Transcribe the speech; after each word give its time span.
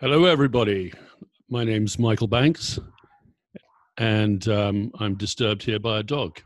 Hello, 0.00 0.26
everybody. 0.26 0.92
My 1.50 1.64
name's 1.64 1.98
Michael 1.98 2.28
Banks, 2.28 2.78
and 3.96 4.46
um, 4.46 4.92
I'm 5.00 5.16
disturbed 5.16 5.64
here 5.64 5.80
by 5.80 5.98
a 5.98 6.04
dog. 6.04 6.40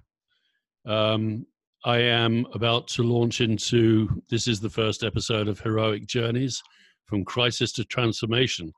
Um, 0.86 1.45
I 1.84 1.98
am 1.98 2.46
about 2.54 2.88
to 2.88 3.02
launch 3.02 3.43
into 3.43 4.23
this 4.30 4.48
is 4.48 4.59
the 4.59 4.70
first 4.70 5.04
episode 5.04 5.48
of 5.48 5.61
Heroic 5.61 6.07
Journeys 6.07 6.62
from 7.04 7.27
Crisis 7.27 7.73
to 7.73 7.84
Transformation. 7.84 8.73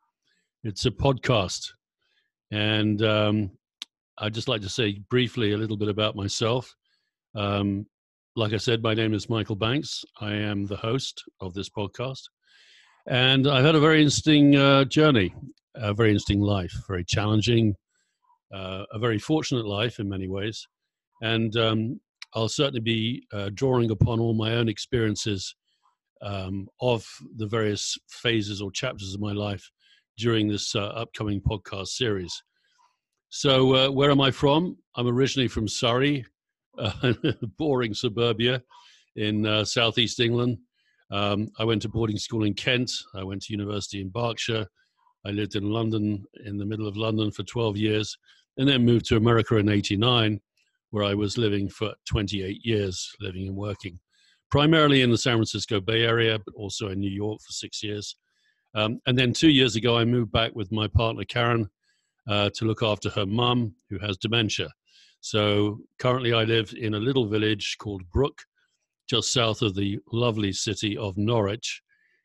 It's 0.65 0.87
a 0.87 0.91
podcast, 0.91 1.71
and 2.51 3.01
um, 3.05 3.53
I'd 4.19 4.35
just 4.35 4.49
like 4.49 4.63
to 4.63 4.69
say 4.69 4.99
briefly 5.09 5.53
a 5.53 5.57
little 5.57 5.77
bit 5.77 5.89
about 5.89 6.17
myself. 6.17 6.75
Um, 7.37 7.87
like 8.35 8.53
I 8.53 8.57
said, 8.57 8.83
my 8.83 8.95
name 8.95 9.15
is 9.15 9.31
Michael 9.31 9.55
Banks. 9.55 10.05
I 10.21 10.33
am 10.33 10.67
the 10.67 10.79
host 10.79 11.23
of 11.41 11.55
this 11.55 11.71
podcast. 11.71 12.23
And 13.07 13.47
I've 13.47 13.65
had 13.65 13.75
a 13.75 13.81
very 13.81 13.99
interesting 13.99 14.57
uh, 14.57 14.85
journey, 14.85 15.35
a 15.75 15.93
very 15.93 16.11
interesting 16.11 16.41
life, 16.41 16.73
very 16.89 17.05
challenging, 17.05 17.75
uh, 18.53 18.85
a 18.93 18.99
very 18.99 19.19
fortunate 19.19 19.67
life 19.67 19.99
in 19.99 20.09
many 20.09 20.29
ways. 20.29 20.67
And 21.21 21.55
um, 21.57 22.01
I'll 22.35 22.49
certainly 22.49 22.81
be 22.81 23.27
uh, 23.33 23.51
drawing 23.53 23.91
upon 23.91 24.21
all 24.21 24.35
my 24.35 24.55
own 24.55 24.69
experiences 24.69 25.55
um, 26.23 26.69
of 26.81 27.07
the 27.37 27.47
various 27.47 27.97
phases 28.09 28.63
or 28.63 28.71
chapters 28.71 29.15
of 29.15 29.21
my 29.21 29.33
life 29.33 29.71
during 30.17 30.49
this 30.49 30.75
uh, 30.75 30.87
upcoming 30.87 31.41
podcast 31.41 31.89
series. 31.89 32.43
So, 33.29 33.75
uh, 33.75 33.91
where 33.91 34.11
am 34.11 34.21
I 34.21 34.31
from? 34.31 34.79
I'm 34.97 35.09
originally 35.09 35.49
from 35.49 35.69
Surrey, 35.69 36.25
boring 37.59 37.93
suburbia 37.93 38.63
in 39.17 39.45
uh, 39.45 39.65
southeast 39.65 40.21
England. 40.21 40.59
Um, 41.11 41.49
I 41.59 41.65
went 41.65 41.83
to 41.83 41.89
boarding 41.89 42.19
school 42.19 42.45
in 42.45 42.55
Kent. 42.55 42.91
I 43.15 43.23
went 43.23 43.43
to 43.43 43.53
university 43.53 44.01
in 44.01 44.09
Berkshire. 44.09 44.67
I 45.27 45.31
lived 45.31 45.57
in 45.57 45.71
London, 45.71 46.25
in 46.45 46.59
the 46.59 46.67
middle 46.67 46.87
of 46.87 46.97
London, 46.97 47.31
for 47.31 47.43
12 47.45 47.77
years, 47.77 48.17
and 48.59 48.69
then 48.69 48.85
moved 48.85 49.07
to 49.07 49.17
America 49.17 49.57
in 49.57 49.69
89, 49.69 50.41
where 50.91 51.05
I 51.05 51.15
was 51.15 51.39
living 51.39 51.69
for 51.69 51.95
28 52.09 52.61
years, 52.65 53.11
living 53.21 53.49
and 53.49 53.57
working, 53.57 53.99
primarily 54.51 55.03
in 55.03 55.11
the 55.11 55.19
San 55.19 55.37
Francisco 55.37 55.81
Bay 55.81 56.03
Area, 56.03 56.39
but 56.45 56.55
also 56.55 56.89
in 56.89 57.01
New 57.01 57.11
York 57.11 57.41
for 57.41 57.53
six 57.53 57.83
years. 57.83 58.17
Um, 58.75 59.01
and 59.07 59.17
then 59.17 59.33
two 59.33 59.51
years 59.51 59.77
ago, 59.77 59.97
I 59.97 60.05
moved 60.05 60.33
back 60.33 60.55
with 60.55 60.73
my 60.73 60.89
partner, 60.89 61.25
Karen, 61.25 61.69
uh, 62.29 62.51
to 62.55 62.65
look 62.65 62.83
after 62.83 63.09
her 63.11 63.27
mum, 63.27 63.75
who 63.89 63.99
has 64.01 64.17
dementia. 64.17 64.69
So 65.21 65.79
currently, 65.99 66.35
I 66.35 66.45
live 66.45 66.75
in 66.77 66.95
a 66.95 66.99
little 66.99 67.27
village 67.27 67.77
called 67.79 68.03
Brooke, 68.11 68.43
just 69.09 69.33
south 69.33 69.63
of 69.63 69.75
the 69.75 69.99
lovely 70.13 70.53
city 70.53 70.97
of 70.97 71.17
Norwich 71.17 71.83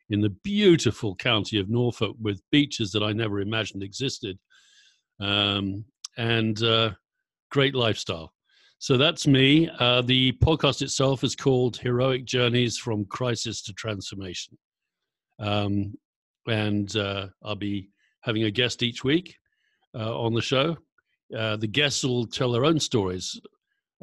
in 0.10 0.22
the 0.22 0.36
beautiful 0.44 1.16
county 1.16 1.60
of 1.60 1.70
Norfolk 1.70 2.16
with 2.20 2.42
beaches 2.52 2.92
that 2.92 3.04
I 3.04 3.12
never 3.14 3.42
imagined 3.42 3.84
existed 3.84 4.40
um, 5.20 5.86
and 6.18 6.62
uh, 6.64 6.92
great 7.52 7.76
lifestyle. 7.76 8.34
So 8.80 8.98
that's 8.98 9.28
me. 9.28 9.70
Uh, 9.80 10.02
the 10.02 10.32
podcast 10.44 10.82
itself 10.82 11.24
is 11.24 11.36
called 11.36 11.78
Heroic 11.78 12.26
Journeys 12.26 12.78
from 12.78 13.06
Crisis 13.06 13.62
to 13.64 13.74
Transformation. 13.74 14.58
Um, 15.38 15.96
and 16.48 16.96
uh, 16.96 17.28
I'll 17.44 17.56
be 17.56 17.90
having 18.22 18.44
a 18.44 18.52
guest 18.52 18.82
each 18.82 19.04
week 19.04 19.36
uh, 19.94 20.18
on 20.18 20.34
the 20.34 20.42
show. 20.42 20.78
Uh, 21.38 21.58
the 21.58 21.68
guests 21.68 22.04
will 22.04 22.26
tell 22.26 22.52
their 22.52 22.66
own 22.66 22.80
stories, 22.80 23.40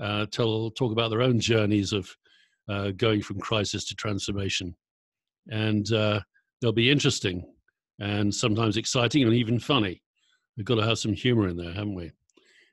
uh, 0.00 0.26
tell 0.26 0.70
talk 0.70 0.92
about 0.92 1.08
their 1.08 1.22
own 1.22 1.40
journeys 1.40 1.92
of 1.92 2.14
uh, 2.68 2.90
going 2.96 3.22
from 3.22 3.40
crisis 3.40 3.84
to 3.86 3.94
transformation. 3.94 4.74
And 5.48 5.90
uh, 5.92 6.20
they'll 6.60 6.72
be 6.72 6.90
interesting 6.90 7.44
and 7.98 8.34
sometimes 8.34 8.76
exciting 8.76 9.22
and 9.22 9.32
even 9.34 9.58
funny. 9.58 10.02
We've 10.56 10.66
got 10.66 10.76
to 10.76 10.86
have 10.86 10.98
some 10.98 11.12
humor 11.12 11.48
in 11.48 11.56
there, 11.56 11.72
haven't 11.72 11.94
we? 11.94 12.10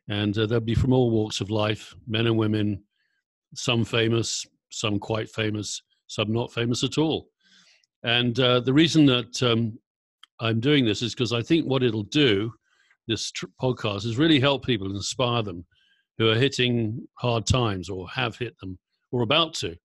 And 0.09 0.37
uh, 0.37 0.45
they'll 0.45 0.59
be 0.59 0.75
from 0.75 0.93
all 0.93 1.11
walks 1.11 1.41
of 1.41 1.49
life 1.49 1.95
men 2.07 2.27
and 2.27 2.37
women, 2.37 2.83
some 3.55 3.85
famous, 3.85 4.45
some 4.71 4.99
quite 4.99 5.29
famous, 5.29 5.81
some 6.07 6.31
not 6.31 6.51
famous 6.51 6.83
at 6.83 6.97
all. 6.97 7.27
And 8.03 8.37
uh, 8.39 8.59
the 8.59 8.73
reason 8.73 9.05
that 9.05 9.41
um, 9.43 9.79
I'm 10.39 10.59
doing 10.59 10.85
this 10.85 11.01
is 11.01 11.13
because 11.13 11.31
I 11.31 11.41
think 11.41 11.65
what 11.65 11.83
it'll 11.83 12.03
do, 12.03 12.53
this 13.07 13.31
tr- 13.31 13.45
podcast, 13.61 14.05
is 14.05 14.17
really 14.17 14.39
help 14.39 14.65
people 14.65 14.93
inspire 14.93 15.41
them 15.41 15.65
who 16.17 16.29
are 16.29 16.35
hitting 16.35 17.07
hard 17.15 17.45
times 17.45 17.89
or 17.89 18.09
have 18.09 18.37
hit 18.37 18.57
them 18.59 18.77
or 19.11 19.21
about 19.21 19.53
to. 19.55 19.77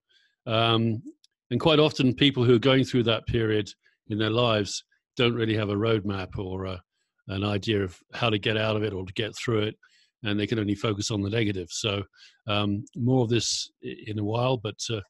Um, 0.49 1.03
and 1.51 1.59
quite 1.59 1.79
often, 1.79 2.13
people 2.13 2.43
who 2.43 2.55
are 2.55 2.59
going 2.59 2.83
through 2.83 3.03
that 3.03 3.27
period 3.27 3.69
in 4.09 4.17
their 4.17 4.29
lives 4.29 4.83
don't 5.15 5.35
really 5.35 5.55
have 5.55 5.69
a 5.69 5.75
roadmap 5.75 6.37
or 6.37 6.65
a, 6.65 6.81
an 7.27 7.43
idea 7.43 7.83
of 7.83 7.97
how 8.13 8.29
to 8.29 8.39
get 8.39 8.57
out 8.57 8.75
of 8.75 8.83
it 8.83 8.93
or 8.93 9.05
to 9.05 9.13
get 9.13 9.35
through 9.35 9.59
it, 9.59 9.75
and 10.23 10.39
they 10.39 10.47
can 10.47 10.59
only 10.59 10.75
focus 10.75 11.11
on 11.11 11.21
the 11.21 11.29
negative. 11.29 11.67
So, 11.69 12.03
um, 12.47 12.83
more 12.95 13.23
of 13.23 13.29
this 13.29 13.69
in 13.81 14.17
a 14.17 14.23
while, 14.23 14.57
but 14.57 14.79
uh, 14.89 15.01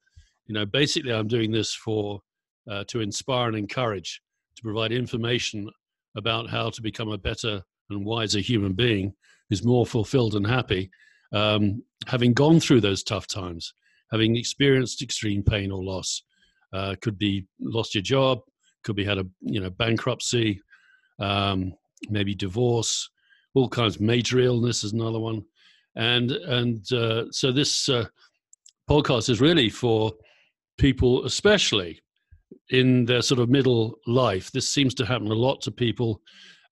you 0.48 0.54
know, 0.54 0.66
basically, 0.66 1.14
I'm 1.14 1.28
doing 1.28 1.52
this 1.52 1.74
for 1.74 2.20
uh, 2.70 2.84
to 2.88 3.00
inspire 3.00 3.48
and 3.48 3.58
encourage, 3.58 4.22
to 4.58 4.62
provide 4.62 4.92
information 4.92 5.70
about 6.18 6.50
how 6.50 6.70
to 6.70 6.82
become 6.82 7.10
a 7.10 7.18
better 7.18 7.62
and 7.90 8.06
wiser 8.06 8.40
human 8.40 8.74
being 8.74 9.14
who's 9.50 9.64
more 9.64 9.86
fulfilled 9.86 10.36
and 10.36 10.46
happy, 10.46 10.90
um, 11.32 11.82
having 12.08 12.34
gone 12.34 12.60
through 12.60 12.82
those 12.82 13.04
tough 13.04 13.26
times 13.26 13.74
having 14.12 14.36
experienced 14.36 15.02
extreme 15.02 15.44
pain 15.44 15.72
or 15.72 15.84
loss. 15.84 16.24
Uh, 16.72 16.96
could 17.02 17.18
be 17.18 17.48
lost 17.60 17.96
your 17.96 18.02
job, 18.04 18.40
could 18.84 18.96
be 18.96 19.04
had 19.04 19.18
a 19.18 19.26
you 19.42 19.60
know 19.60 19.70
bankruptcy, 19.72 20.62
um, 21.20 21.74
maybe 22.10 22.36
divorce, 22.36 23.10
all 23.56 23.68
kinds 23.68 23.96
of 23.96 24.02
major 24.02 24.40
illness 24.40 24.84
is 24.84 24.94
another 24.94 25.20
one, 25.20 25.44
and 25.96 26.32
and 26.32 26.92
uh, 26.94 27.26
so 27.32 27.52
this 27.52 27.90
uh, 27.90 28.06
podcast 28.90 29.30
is 29.30 29.42
really 29.42 29.70
for 29.70 30.12
people, 30.78 31.26
especially 31.26 32.00
in 32.70 33.06
their 33.06 33.22
sort 33.22 33.40
of 33.40 33.50
middle 33.50 33.96
life. 34.08 34.52
This 34.52 34.68
seems 34.68 34.94
to 34.96 35.06
happen 35.06 35.32
a 35.32 35.36
lot 35.36 35.62
to 35.62 35.72
people 35.72 36.22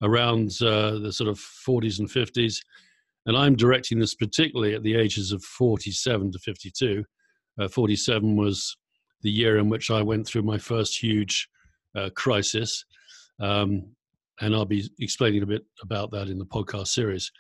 around 0.02 0.52
uh, 0.62 1.00
the 1.00 1.12
sort 1.12 1.30
of 1.30 1.38
40s 1.38 2.00
and 2.00 2.10
50s. 2.10 2.58
And 3.26 3.36
I'm 3.36 3.56
directing 3.56 4.00
this 4.00 4.16
particularly 4.16 4.74
at 4.74 4.84
the 4.84 4.96
ages 4.96 5.32
of 5.32 5.44
47 5.44 6.32
to 6.32 6.40
52, 6.40 7.04
uh, 7.60 7.68
47 7.68 8.36
was 8.36 8.76
the 9.22 9.32
year 9.32 9.58
in 9.58 9.70
which 9.70 9.90
I 9.90 10.02
went 10.02 10.28
through 10.28 10.44
my 10.44 10.58
first 10.58 11.02
huge 11.02 11.50
uh, 11.96 12.10
crisis. 12.16 12.86
Um, 13.40 13.96
and 14.40 14.56
I'll 14.56 14.66
be 14.66 14.90
explaining 15.00 15.44
a 15.44 15.48
bit 15.48 15.66
about 15.82 16.12
that 16.12 16.28
in 16.28 16.38
the 16.38 16.46
podcast 16.46 16.88
series. 16.88 17.32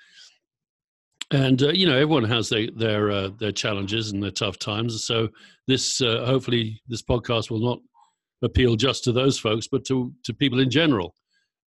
And 1.32 1.62
uh, 1.62 1.70
you 1.70 1.86
know, 1.86 1.96
everyone 1.96 2.24
has 2.24 2.50
their 2.50 2.68
their 2.76 3.12
uh, 3.12 3.30
their 3.38 3.52
challenges 3.52 4.12
and 4.12 4.24
their 4.24 4.32
tough 4.32 4.58
times. 4.58 5.06
So 5.06 5.28
this, 5.68 6.00
uh, 6.02 6.26
hopefully, 6.26 6.82
this 6.88 7.04
podcast 7.04 7.52
will 7.52 7.60
not 7.60 7.80
appeal 8.42 8.76
just 8.76 9.04
to 9.04 9.12
those 9.12 9.38
folks, 9.38 9.68
but 9.68 9.86
to 9.86 10.14
to 10.24 10.34
people 10.34 10.60
in 10.60 10.70
general, 10.70 11.14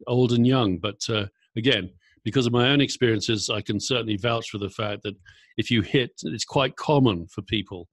old 0.06 0.32
and 0.32 0.47
young. 0.47 0.78
But 0.78 1.00
uh, 1.11 1.27
again, 1.56 1.91
because 2.25 2.47
of 2.47 2.53
my 2.53 2.71
own 2.71 2.81
experiences, 2.81 3.50
I 3.50 3.61
can 3.61 3.78
certainly 3.78 4.17
vouch 4.17 4.49
for 4.49 4.59
the 4.59 4.71
fact 4.71 5.03
that 5.03 5.15
if 5.59 5.71
you 5.71 5.82
hit, 5.82 6.12
it's 6.22 6.44
quite 6.44 6.77
common 6.77 7.27
for 7.27 7.43
people 7.43 7.87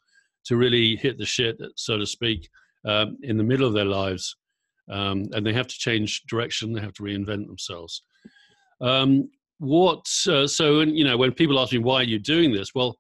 to 0.48 0.56
really 0.56 0.96
hit 0.96 1.18
the 1.18 1.26
shit, 1.26 1.58
so 1.76 1.98
to 1.98 2.06
speak, 2.06 2.50
um, 2.86 3.18
in 3.24 3.38
the 3.38 3.44
middle 3.44 3.68
of 3.68 3.74
their 3.74 3.86
lives. 3.86 4.36
Um, 4.90 5.26
and 5.34 5.46
they 5.46 5.54
have 5.54 5.68
to 5.68 5.76
change 5.78 6.24
direction, 6.24 6.74
they 6.74 6.82
have 6.82 6.94
to 6.94 7.04
reinvent 7.04 7.48
themselves. 7.48 8.04
Um, 8.80 9.30
what, 9.60 10.06
uh, 10.28 10.48
so, 10.48 10.80
and 10.80 10.98
you 10.98 11.04
know, 11.04 11.18
when 11.18 11.34
people 11.34 11.60
ask 11.60 11.74
me, 11.74 11.80
why 11.80 11.98
are 11.98 12.04
you 12.04 12.20
doing 12.20 12.54
this? 12.54 12.74
Well, 12.74 12.96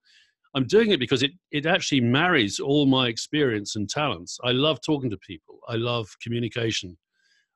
I'm 0.55 0.65
doing 0.65 0.91
it 0.91 0.99
because 0.99 1.23
it, 1.23 1.31
it 1.51 1.65
actually 1.65 2.01
marries 2.01 2.59
all 2.59 2.85
my 2.85 3.07
experience 3.07 3.75
and 3.75 3.87
talents. 3.87 4.37
I 4.43 4.51
love 4.51 4.79
talking 4.85 5.09
to 5.11 5.17
people, 5.17 5.59
I 5.69 5.75
love 5.75 6.07
communication. 6.21 6.97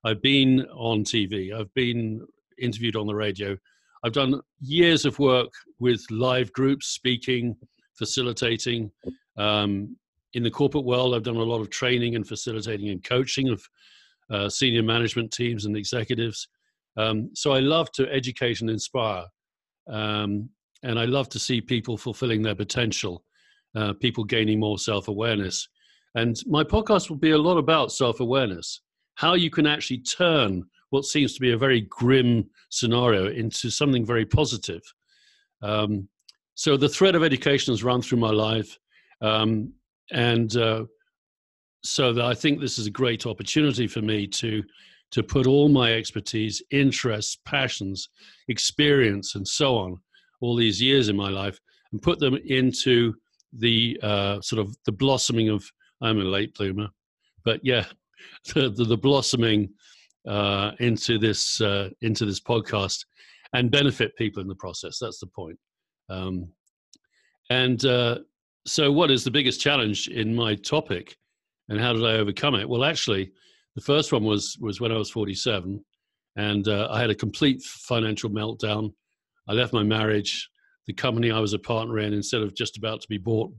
I've 0.05 0.21
been 0.21 0.65
on 0.73 1.03
TV, 1.03 1.53
I've 1.53 1.73
been 1.73 2.25
interviewed 2.59 2.95
on 2.95 3.07
the 3.07 3.15
radio. 3.15 3.57
I've 4.03 4.13
done 4.13 4.39
years 4.59 5.05
of 5.05 5.19
work 5.19 5.51
with 5.79 6.01
live 6.09 6.51
groups, 6.53 6.87
speaking, 6.87 7.55
facilitating. 7.97 8.91
Um, 9.37 9.95
in 10.33 10.43
the 10.43 10.51
corporate 10.51 10.85
world, 10.85 11.13
I've 11.13 11.23
done 11.23 11.35
a 11.35 11.43
lot 11.43 11.61
of 11.61 11.69
training 11.69 12.15
and 12.15 12.27
facilitating 12.27 12.89
and 12.89 13.03
coaching 13.03 13.49
of 13.49 13.63
uh, 14.29 14.49
senior 14.49 14.83
management 14.83 15.31
teams 15.31 15.65
and 15.65 15.75
executives. 15.75 16.47
Um, 16.97 17.29
so 17.33 17.51
I 17.51 17.59
love 17.59 17.91
to 17.93 18.11
educate 18.13 18.61
and 18.61 18.69
inspire. 18.69 19.25
Um, 19.89 20.49
and 20.83 20.99
I 20.99 21.05
love 21.05 21.29
to 21.29 21.39
see 21.39 21.61
people 21.61 21.97
fulfilling 21.97 22.41
their 22.41 22.55
potential, 22.55 23.23
uh, 23.75 23.93
people 23.93 24.23
gaining 24.23 24.59
more 24.59 24.79
self 24.79 25.07
awareness. 25.07 25.67
And 26.15 26.37
my 26.45 26.63
podcast 26.63 27.09
will 27.09 27.17
be 27.17 27.31
a 27.31 27.37
lot 27.37 27.57
about 27.57 27.91
self 27.91 28.19
awareness, 28.19 28.81
how 29.15 29.33
you 29.33 29.49
can 29.49 29.67
actually 29.67 29.99
turn 29.99 30.63
what 30.89 31.05
seems 31.05 31.33
to 31.33 31.41
be 31.41 31.51
a 31.51 31.57
very 31.57 31.81
grim 31.81 32.49
scenario 32.69 33.29
into 33.29 33.69
something 33.69 34.05
very 34.05 34.25
positive. 34.25 34.81
Um, 35.61 36.09
so 36.55 36.75
the 36.77 36.89
thread 36.89 37.15
of 37.15 37.23
education 37.23 37.71
has 37.71 37.83
run 37.83 38.01
through 38.01 38.19
my 38.19 38.31
life, 38.31 38.77
um, 39.21 39.73
and 40.11 40.55
uh, 40.57 40.85
so 41.83 42.21
I 42.23 42.33
think 42.33 42.59
this 42.59 42.77
is 42.77 42.87
a 42.87 42.91
great 42.91 43.25
opportunity 43.25 43.87
for 43.87 44.01
me 44.01 44.27
to 44.27 44.63
to 45.11 45.21
put 45.21 45.45
all 45.45 45.67
my 45.67 45.91
expertise, 45.91 46.61
interests, 46.71 47.37
passions, 47.45 48.07
experience, 48.47 49.35
and 49.35 49.45
so 49.45 49.75
on, 49.75 49.97
all 50.39 50.55
these 50.55 50.81
years 50.81 51.09
in 51.09 51.17
my 51.17 51.29
life, 51.29 51.59
and 51.91 52.01
put 52.01 52.17
them 52.17 52.37
into 52.45 53.13
the 53.51 53.99
uh, 54.01 54.39
sort 54.41 54.65
of 54.65 54.75
the 54.85 54.91
blossoming 54.91 55.49
of. 55.49 55.63
I'm 56.03 56.19
a 56.19 56.23
late 56.23 56.55
bloomer, 56.55 56.87
but 57.45 57.59
yeah, 57.63 57.85
the, 58.55 58.69
the, 58.69 58.85
the 58.85 58.97
blossoming 58.97 59.69
uh, 60.27 60.71
into 60.79 61.17
this 61.17 61.61
uh, 61.61 61.89
into 62.01 62.25
this 62.25 62.39
podcast 62.39 63.05
and 63.53 63.71
benefit 63.71 64.15
people 64.17 64.41
in 64.41 64.47
the 64.47 64.55
process. 64.55 64.97
That's 64.99 65.19
the 65.19 65.27
point. 65.27 65.57
Um, 66.09 66.47
and 67.49 67.83
uh, 67.85 68.19
so, 68.65 68.91
what 68.91 69.11
is 69.11 69.23
the 69.23 69.31
biggest 69.31 69.59
challenge 69.59 70.07
in 70.07 70.35
my 70.35 70.55
topic, 70.55 71.15
and 71.69 71.79
how 71.79 71.93
did 71.93 72.05
I 72.05 72.13
overcome 72.13 72.55
it? 72.55 72.69
Well, 72.69 72.83
actually, 72.83 73.31
the 73.75 73.81
first 73.81 74.11
one 74.11 74.23
was 74.23 74.57
was 74.59 74.79
when 74.79 74.91
I 74.91 74.97
was 74.97 75.09
47, 75.09 75.83
and 76.35 76.67
uh, 76.67 76.87
I 76.91 76.99
had 77.01 77.09
a 77.09 77.15
complete 77.15 77.61
financial 77.63 78.29
meltdown. 78.29 78.93
I 79.47 79.53
left 79.53 79.73
my 79.73 79.83
marriage, 79.83 80.49
the 80.87 80.93
company 80.93 81.31
I 81.31 81.39
was 81.39 81.53
a 81.53 81.59
partner 81.59 81.99
in, 81.99 82.13
instead 82.13 82.41
of 82.41 82.55
just 82.55 82.77
about 82.77 83.01
to 83.01 83.07
be 83.07 83.17
bought, 83.17 83.51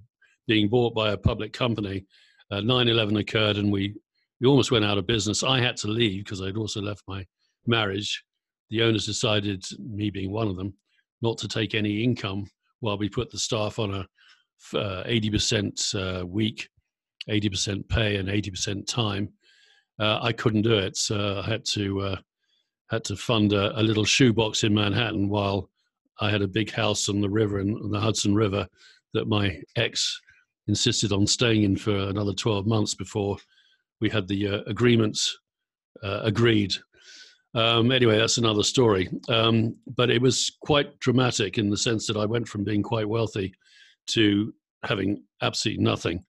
being 0.47 0.69
bought 0.69 0.95
by 0.95 1.11
a 1.11 1.17
public 1.17 1.53
company. 1.53 2.07
9/11 2.53 3.17
uh, 3.17 3.19
occurred, 3.19 3.57
and 3.57 3.73
we 3.73 3.95
we 4.41 4.47
almost 4.47 4.71
went 4.71 4.85
out 4.85 4.99
of 4.99 5.07
business. 5.07 5.43
I 5.43 5.61
had 5.61 5.77
to 5.79 5.89
leave 5.89 6.25
because 6.25 6.43
I'd 6.43 6.57
also 6.57 6.83
left 6.83 7.03
my 7.09 7.25
marriage. 7.67 8.23
The 8.71 8.83
owners 8.83 9.07
decided, 9.07 9.65
me 9.79 10.11
being 10.11 10.33
one 10.33 10.49
of 10.49 10.57
them, 10.57 10.75
not 11.23 11.39
to 11.39 11.49
take 11.49 11.75
any 11.75 12.03
income 12.03 12.51
while 12.81 12.99
we 12.99 13.09
put 13.09 13.31
the 13.31 13.39
staff 13.39 13.79
on 13.79 13.95
a 13.95 14.07
uh, 14.75 15.05
80% 15.05 15.95
uh, 16.23 16.27
week, 16.27 16.69
80% 17.29 17.89
pay, 17.89 18.17
and 18.17 18.29
80% 18.29 18.87
time. 18.87 19.29
Uh, 19.99 20.19
I 20.23 20.33
couldn't 20.33 20.63
do 20.63 20.79
it, 20.79 20.97
so 20.97 21.43
I 21.45 21.49
had 21.49 21.65
to 21.67 22.01
uh, 22.01 22.17
had 22.91 23.05
to 23.05 23.17
fund 23.17 23.53
a, 23.53 23.79
a, 23.79 23.83
little 23.83 24.05
shoebox 24.05 24.65
in 24.65 24.75
Manhattan 24.75 25.29
while 25.29 25.71
I 26.21 26.31
had 26.31 26.43
a 26.43 26.49
big 26.49 26.71
house 26.71 27.09
on 27.09 27.21
the 27.21 27.29
river 27.29 27.61
in, 27.61 27.79
the 27.91 28.01
Hudson 28.01 28.35
River 28.35 28.67
that 29.15 29.29
my 29.29 29.61
ex 29.77 30.21
insisted 30.69 31.13
on 31.13 31.27
staying 31.27 31.63
in 31.63 31.77
for 31.77 31.95
another 31.95 32.33
12 32.33 32.67
months 32.67 32.95
before 32.95 33.37
we 34.01 34.09
had 34.09 34.29
the 34.29 34.49
uh, 34.49 34.61
agreements 34.67 35.39
agreed. 36.03 36.75
Um, 37.55 37.93
anyway, 37.93 38.19
that's 38.19 38.39
another 38.39 38.63
story. 38.63 39.09
Um, 39.29 39.77
but 39.97 40.11
it 40.11 40.21
was 40.21 40.57
quite 40.63 40.99
dramatic 41.01 41.59
in 41.59 41.71
the 41.71 41.77
sense 41.77 42.07
that 42.07 42.17
I 42.17 42.25
went 42.25 42.49
from 42.49 42.65
being 42.65 42.83
quite 42.83 43.09
wealthy 43.09 43.55
to 44.09 44.53
having 44.85 45.23
absolutely 45.41 45.83
nothing 45.83 46.25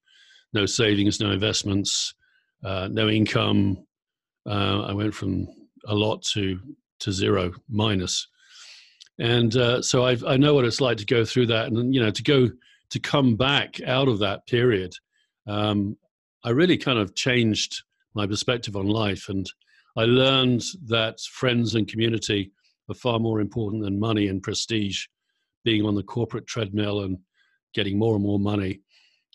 no 0.54 0.66
savings, 0.66 1.20
no 1.20 1.32
investments, 1.32 2.14
uh, 2.64 2.88
no 2.92 3.10
income. 3.10 3.86
Uh, 4.48 4.82
I 4.84 4.94
went 4.94 5.14
from 5.14 5.48
a 5.86 5.96
lot 5.96 6.22
to, 6.34 6.60
to 7.00 7.12
zero, 7.12 7.52
minus. 7.70 8.28
And 9.20 9.56
uh, 9.56 9.82
so 9.82 10.06
I've, 10.06 10.24
I 10.24 10.38
know 10.38 10.54
what 10.54 10.66
it's 10.66 10.82
like 10.82 10.98
to 10.98 11.06
go 11.06 11.26
through 11.26 11.48
that. 11.48 11.68
And, 11.68 11.94
you 11.94 12.02
know, 12.02 12.12
to 12.12 12.24
go 12.24 12.50
to 12.90 13.00
come 13.00 13.36
back 13.36 13.82
out 13.82 14.08
of 14.08 14.20
that 14.20 14.46
period, 14.48 14.94
um, 15.48 15.98
I 16.44 16.50
really 16.50 16.78
kind 16.78 17.00
of 17.00 17.16
changed 17.16 17.84
my 18.14 18.28
perspective 18.28 18.76
on 18.76 18.88
life. 18.88 19.30
And 19.30 19.50
I 19.98 20.04
learned 20.04 20.64
that 20.88 21.20
friends 21.20 21.76
and 21.76 21.88
community 21.88 22.52
are 22.90 22.96
far 22.96 23.20
more 23.20 23.40
important 23.40 23.84
than 23.84 24.00
money 24.00 24.28
and 24.28 24.42
prestige, 24.42 25.06
being 25.64 25.86
on 25.86 25.96
the 25.96 26.04
corporate 26.04 26.48
treadmill 26.48 27.02
and 27.02 27.18
getting 27.74 27.98
more 27.98 28.16
and 28.16 28.24
more 28.24 28.40
money, 28.40 28.82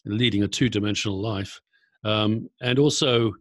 leading 0.05 0.43
a 0.43 0.49
two 0.49 0.69
dimensional 0.69 1.21
life. 1.21 1.61
Um, 2.05 2.49
and 2.61 2.79
also, 2.79 3.33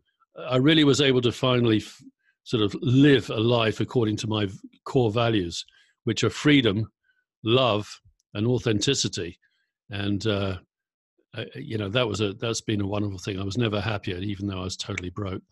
I 0.50 0.58
really 0.58 0.84
was 0.84 1.02
able 1.02 1.22
to 1.22 1.32
finally 1.32 1.78
f- 1.78 2.02
sort 2.44 2.64
of 2.64 2.76
live 2.82 3.30
a 3.30 3.40
life 3.40 3.80
according 3.80 4.18
to 4.18 4.28
my 4.28 4.48
core 4.86 5.12
values, 5.12 5.66
which 6.04 6.24
are 6.24 6.30
freedom, 6.30 6.92
love, 7.44 8.00
and 8.34 8.48
authenticity. 8.48 9.40
And 9.90 10.26
uh, 10.28 10.58
I, 11.36 11.46
you 11.56 11.78
know 11.78 11.90
that 11.90 12.08
was 12.08 12.22
a 12.22 12.34
that's 12.34 12.62
been 12.62 12.82
a 12.82 12.88
wonderful 12.88 13.20
thing. 13.20 13.40
I 13.40 13.44
was 13.44 13.58
never 13.58 13.80
happier, 13.80 14.18
even 14.18 14.48
though 14.48 14.60
I 14.60 14.64
was 14.64 14.78
totally 14.78 15.10
broke, 15.10 15.44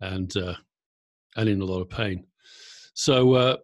and 0.00 0.34
uh, 0.36 0.54
and 1.36 1.48
in 1.48 1.60
a 1.60 1.64
lot 1.64 1.80
of 1.80 1.90
pain. 1.90 2.24
So, 2.94 3.34
uh, 3.34 3.56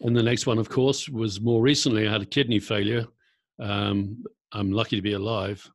and 0.00 0.16
the 0.16 0.22
next 0.22 0.46
one, 0.46 0.58
of 0.58 0.68
course, 0.68 1.08
was 1.08 1.40
more 1.40 1.62
recently. 1.62 2.08
I 2.08 2.12
had 2.12 2.22
a 2.22 2.26
kidney 2.26 2.58
failure. 2.58 3.06
Um, 3.60 4.24
I'm 4.52 4.70
lucky 4.70 4.96
to 4.96 5.02
be 5.02 5.12
alive. 5.14 5.68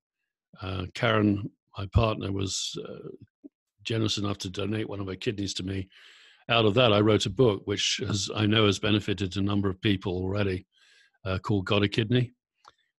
Uh, 0.61 0.85
Karen, 0.93 1.49
my 1.77 1.85
partner, 1.87 2.31
was 2.31 2.77
uh, 2.87 3.09
generous 3.83 4.17
enough 4.17 4.37
to 4.39 4.49
donate 4.49 4.89
one 4.89 4.99
of 4.99 5.07
her 5.07 5.15
kidneys 5.15 5.53
to 5.55 5.63
me. 5.63 5.89
Out 6.49 6.65
of 6.65 6.73
that, 6.75 6.93
I 6.93 7.01
wrote 7.01 7.25
a 7.25 7.31
book, 7.31 7.63
which 7.65 8.01
has, 8.05 8.29
I 8.35 8.45
know 8.45 8.65
has 8.65 8.79
benefited 8.79 9.35
a 9.35 9.41
number 9.41 9.69
of 9.69 9.81
people 9.81 10.13
already, 10.13 10.65
uh, 11.25 11.39
called 11.39 11.65
"Got 11.65 11.83
a 11.83 11.87
Kidney." 11.87 12.33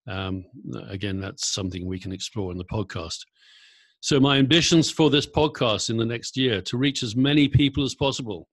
Um, 0.07 0.45
again, 0.89 1.21
that's 1.21 1.49
something 1.53 1.87
we 1.87 1.99
can 1.99 2.13
explore 2.13 2.51
in 2.53 2.59
the 2.59 2.65
podcast. 2.65 3.19
So, 4.01 4.21
my 4.21 4.39
ambitions 4.39 4.91
for 4.91 5.11
this 5.11 5.27
podcast 5.27 5.91
in 5.91 5.97
the 5.97 6.05
next 6.05 6.37
year 6.37 6.61
to 6.63 6.77
reach 6.77 7.03
as 7.03 7.17
many 7.17 7.49
people 7.49 7.85
as 7.85 7.95
possible. 7.95 8.49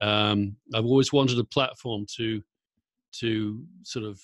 Um, 0.00 0.56
I've 0.74 0.84
always 0.84 1.12
wanted 1.12 1.38
a 1.38 1.44
platform 1.44 2.06
to 2.16 2.42
to 3.20 3.64
sort 3.82 4.04
of 4.04 4.20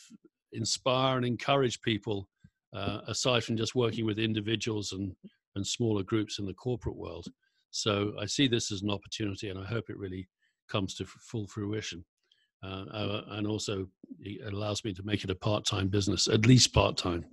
inspire 0.53 1.17
and 1.17 1.27
encourage 1.27 1.81
people, 1.83 2.29
uh, 2.75 3.01
aside 3.07 3.45
from 3.45 3.57
just 3.57 3.75
working 3.75 4.07
with 4.07 4.19
individuals 4.19 4.93
and, 4.93 5.15
and 5.57 5.67
smaller 5.67 6.03
groups 6.03 6.39
in 6.39 6.47
the 6.47 6.55
corporate 6.55 6.97
world. 6.97 7.27
So 7.71 8.13
I 8.21 8.27
see 8.27 8.49
this 8.49 8.71
as 8.71 8.83
an 8.83 8.91
opportunity, 8.91 9.49
and 9.49 9.59
I 9.59 9.65
hope 9.65 9.89
it 9.89 9.99
really 9.99 10.29
comes 10.69 10.95
to 10.97 11.07
full 11.07 11.47
fruition. 11.47 12.05
Uh, 12.65 12.85
uh, 12.93 13.25
and 13.31 13.47
also, 13.47 13.89
it 14.21 14.53
allows 14.53 14.85
me 14.85 14.93
to 14.93 15.03
make 15.03 15.25
it 15.25 15.31
a 15.31 15.35
part 15.35 15.65
time 15.65 15.89
business, 15.89 16.29
at 16.29 16.47
least 16.47 16.73
part 16.73 16.97
time. 16.97 17.25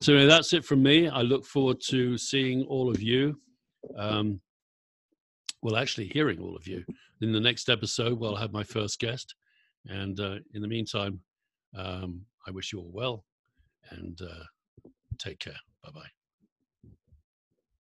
So 0.00 0.14
anyway, 0.14 0.28
that's 0.28 0.52
it 0.52 0.64
from 0.64 0.82
me. 0.82 1.08
I 1.08 1.22
look 1.22 1.44
forward 1.46 1.80
to 1.88 2.18
seeing 2.18 2.64
all 2.64 2.90
of 2.90 3.00
you. 3.00 3.38
Um, 3.96 4.40
well, 5.62 5.76
actually, 5.76 6.08
hearing 6.08 6.40
all 6.40 6.56
of 6.56 6.66
you 6.66 6.84
in 7.20 7.32
the 7.32 7.40
next 7.40 7.68
episode. 7.68 8.18
Well, 8.18 8.34
I'll 8.34 8.40
have 8.40 8.52
my 8.52 8.64
first 8.64 8.98
guest. 8.98 9.34
And 9.86 10.18
uh, 10.18 10.36
in 10.54 10.62
the 10.62 10.68
meantime, 10.68 11.20
um, 11.76 12.22
I 12.48 12.50
wish 12.50 12.72
you 12.72 12.78
all 12.78 12.90
well 12.90 13.24
and 13.90 14.18
uh, 14.22 14.44
take 15.18 15.38
care. 15.38 15.60
Bye 15.84 15.90
bye. 15.94 16.17